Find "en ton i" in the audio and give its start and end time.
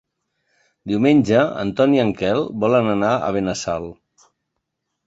1.65-2.01